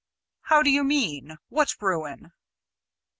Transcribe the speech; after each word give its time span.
"How 0.45 0.63
do 0.63 0.71
you 0.71 0.83
mean? 0.83 1.37
What 1.49 1.75
ruin?" 1.79 2.31